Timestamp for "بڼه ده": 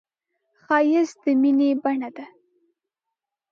1.83-2.25